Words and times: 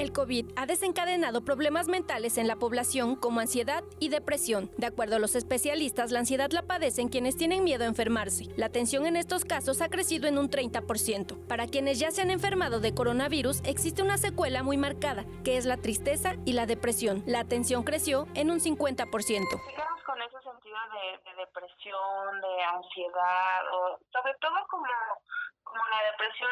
El 0.00 0.14
COVID 0.14 0.52
ha 0.56 0.64
desencadenado 0.64 1.44
problemas 1.44 1.86
mentales 1.86 2.38
en 2.38 2.48
la 2.48 2.56
población 2.56 3.16
como 3.16 3.40
ansiedad 3.40 3.84
y 3.98 4.08
depresión. 4.08 4.70
De 4.78 4.86
acuerdo 4.86 5.16
a 5.16 5.18
los 5.18 5.34
especialistas, 5.34 6.10
la 6.10 6.20
ansiedad 6.20 6.50
la 6.52 6.62
padecen 6.62 7.10
quienes 7.10 7.36
tienen 7.36 7.64
miedo 7.64 7.84
a 7.84 7.88
enfermarse. 7.88 8.46
La 8.56 8.70
tensión 8.70 9.04
en 9.04 9.16
estos 9.16 9.44
casos 9.44 9.82
ha 9.82 9.90
crecido 9.90 10.26
en 10.26 10.38
un 10.38 10.48
30%. 10.48 11.46
Para 11.46 11.66
quienes 11.66 11.98
ya 11.98 12.10
se 12.12 12.22
han 12.22 12.30
enfermado 12.30 12.80
de 12.80 12.94
coronavirus, 12.94 13.60
existe 13.64 14.02
una 14.02 14.16
secuela 14.16 14.62
muy 14.62 14.78
marcada, 14.78 15.26
que 15.44 15.58
es 15.58 15.66
la 15.66 15.76
tristeza 15.76 16.32
y 16.46 16.54
la 16.54 16.64
depresión. 16.64 17.22
La 17.26 17.44
tensión 17.44 17.82
creció 17.82 18.26
en 18.32 18.50
un 18.50 18.58
50%. 18.58 19.04
con 20.06 20.22
ese 20.22 20.40
sentido 20.42 20.78
de, 20.96 21.44
depresión, 21.44 22.40
de 22.40 22.62
ansiedad, 22.62 23.68
o 23.70 23.98
sobre 24.10 24.34
todo 24.40 24.54
como 24.70 24.86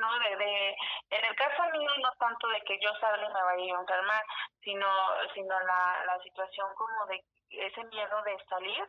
¿no? 0.00 0.18
De, 0.18 0.36
de, 0.36 0.70
en 1.10 1.24
el 1.24 1.36
caso 1.36 1.62
mío 1.72 1.90
no 2.02 2.10
tanto 2.18 2.48
de 2.48 2.60
que 2.66 2.78
yo 2.82 2.90
salga 3.00 3.24
y 3.24 3.32
me 3.32 3.42
vaya 3.42 3.76
a 3.76 3.80
enfermar, 3.80 4.24
sino, 4.62 4.86
sino 5.34 5.60
la, 5.60 6.04
la 6.06 6.22
situación 6.22 6.68
como 6.76 7.06
de 7.06 7.22
ese 7.50 7.84
miedo 7.84 8.22
de 8.24 8.36
salir 8.48 8.84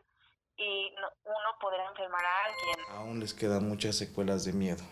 y 0.57 0.93
uno 1.23 1.59
poder 1.59 1.81
enfermar 1.89 2.23
a 2.23 2.45
alguien. 2.45 2.97
Aún 2.97 3.19
les 3.19 3.33
quedan 3.33 3.67
muchas 3.67 3.97
secuelas 3.97 4.45
de 4.45 4.53
miedo, 4.53 4.83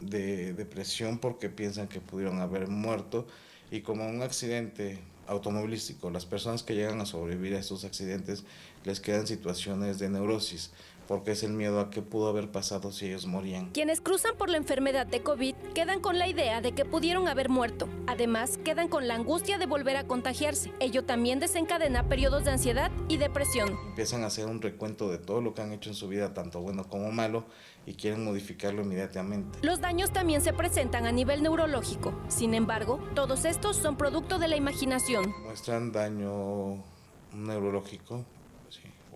de 0.00 0.52
depresión 0.54 1.20
porque 1.20 1.48
piensan 1.48 1.88
que 1.88 2.00
pudieron 2.00 2.40
haber 2.40 2.68
muerto 2.68 3.26
y 3.70 3.82
como 3.82 4.06
un 4.08 4.22
accidente 4.22 5.02
automovilístico, 5.28 6.10
las 6.10 6.24
personas 6.24 6.62
que 6.62 6.74
llegan 6.74 7.00
a 7.00 7.06
sobrevivir 7.06 7.54
a 7.54 7.58
estos 7.58 7.84
accidentes 7.84 8.44
les 8.84 9.00
quedan 9.00 9.26
situaciones 9.26 9.98
de 9.98 10.08
neurosis, 10.08 10.72
porque 11.08 11.32
es 11.32 11.42
el 11.42 11.52
miedo 11.52 11.80
a 11.80 11.88
qué 11.90 12.02
pudo 12.02 12.28
haber 12.28 12.52
pasado 12.52 12.92
si 12.92 13.06
ellos 13.06 13.26
morían. 13.26 13.70
Quienes 13.70 14.02
cruzan 14.02 14.36
por 14.36 14.50
la 14.50 14.58
enfermedad 14.58 15.06
de 15.06 15.22
COVID 15.22 15.54
quedan 15.74 16.00
con 16.00 16.18
la 16.18 16.28
idea 16.28 16.60
de 16.60 16.72
que 16.72 16.84
pudieron 16.84 17.26
haber 17.28 17.48
muerto. 17.48 17.88
Además, 18.06 18.58
quedan 18.62 18.88
con 18.88 19.08
la 19.08 19.14
angustia 19.14 19.56
de 19.56 19.64
volver 19.64 19.96
a 19.96 20.06
contagiarse. 20.06 20.70
Ello 20.80 21.04
también 21.04 21.40
desencadena 21.40 22.08
periodos 22.08 22.44
de 22.44 22.50
ansiedad 22.50 22.92
y 23.08 23.16
depresión. 23.16 23.70
Empiezan 23.88 24.22
a 24.22 24.26
hacer 24.26 24.46
un 24.46 24.60
recuento 24.60 25.10
de 25.10 25.16
todo 25.16 25.40
lo 25.40 25.54
que 25.54 25.62
han 25.62 25.72
hecho 25.72 25.88
en 25.88 25.96
su 25.96 26.08
vida, 26.08 26.34
tanto 26.34 26.60
bueno 26.60 26.86
como 26.86 27.10
malo, 27.10 27.46
y 27.86 27.94
quieren 27.94 28.22
modificarlo 28.22 28.82
inmediatamente. 28.82 29.58
Los 29.62 29.80
daños 29.80 30.12
también 30.12 30.42
se 30.42 30.52
presentan 30.52 31.06
a 31.06 31.12
nivel 31.12 31.42
neurológico. 31.42 32.12
Sin 32.28 32.52
embargo, 32.52 33.00
todos 33.14 33.46
estos 33.46 33.78
son 33.78 33.96
producto 33.96 34.38
de 34.38 34.48
la 34.48 34.56
imaginación. 34.56 35.34
Muestran 35.42 35.90
daño 35.90 36.84
neurológico, 37.32 38.26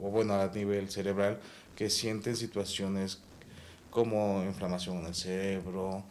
o 0.00 0.10
bueno, 0.10 0.34
a 0.34 0.48
nivel 0.48 0.90
cerebral, 0.90 1.40
que 1.76 1.90
sienten 1.90 2.36
situaciones 2.36 3.20
como 3.90 4.42
inflamación 4.44 4.98
en 4.98 5.06
el 5.06 5.14
cerebro, 5.14 6.04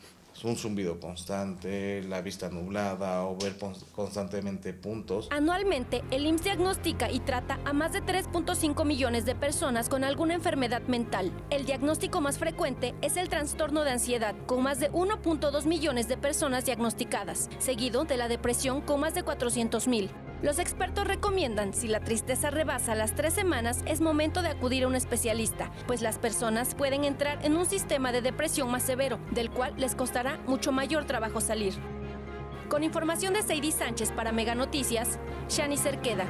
un 0.44 0.56
zumbido 0.56 1.00
constante, 1.00 2.02
la 2.04 2.22
vista 2.22 2.50
nublada 2.50 3.26
o 3.26 3.38
ver 3.38 3.56
constantemente 3.94 4.74
puntos. 4.74 5.28
Anualmente, 5.32 6.04
el 6.10 6.26
IMSS 6.26 6.44
diagnostica 6.44 7.12
y 7.12 7.20
trata 7.20 7.60
a 7.66 7.74
más 7.74 7.94
de 7.94 8.02
3.5 8.02 8.86
millones 8.86 9.26
de 9.26 9.36
personas 9.36 9.88
con 9.90 10.04
alguna 10.04 10.34
enfermedad 10.34 10.82
mental. 10.88 11.32
El 11.50 11.66
diagnóstico 11.66 12.22
más 12.22 12.40
frecuente 12.40 12.96
es 13.02 13.18
el 13.18 13.30
trastorno 13.30 13.84
de 13.84 13.92
ansiedad, 13.92 14.36
con 14.48 14.64
más 14.64 14.80
de 14.80 14.92
1.2 14.92 15.66
millones 15.66 16.08
de 16.08 16.18
personas 16.18 16.66
diagnosticadas, 16.66 17.50
seguido 17.60 18.06
de 18.06 18.18
la 18.18 18.28
depresión 18.28 18.82
con 18.82 19.00
más 19.00 19.14
de 19.14 19.24
400 19.24 19.88
mil. 19.88 20.10
Los 20.42 20.58
expertos 20.58 21.06
recomiendan, 21.06 21.72
si 21.72 21.88
la 21.88 22.00
tristeza 22.00 22.50
rebasa 22.50 22.96
las 22.96 23.14
tres 23.14 23.32
semanas, 23.32 23.84
es 23.86 24.02
momento 24.02 24.42
de 24.42 24.50
acudir 24.50 24.86
a 24.86 24.88
un 24.88 24.96
especialista, 24.96 25.70
pues 25.86 26.02
las 26.02 26.18
personas 26.18 26.74
pueden 26.74 27.04
entrar 27.04 27.46
en 27.46 27.56
un 27.56 27.68
sistema 27.68 28.12
de 28.12 28.24
depresión 28.24 28.72
más 28.72 28.82
severo, 28.82 29.20
del 29.30 29.52
cual 29.52 29.76
les 29.78 29.94
costará 29.94 30.40
mucho 30.48 30.72
mayor 30.72 31.06
trabajo 31.06 31.42
salir. 31.42 31.76
Con 32.70 32.84
información 32.84 33.36
de 33.36 33.44
Sadie 33.44 33.72
Sánchez 33.72 34.12
para 34.14 34.32
Mega 34.32 34.56
Noticias, 34.56 35.20
Shani 35.48 35.78
Cerqueda. 35.78 36.26